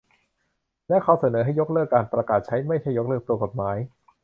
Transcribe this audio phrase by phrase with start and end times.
[0.87, 3.77] และเขาเสนอให้ยกเลิกการประกาศใช้ ไม่ใช่ยกเลิกตัวกฎหมาย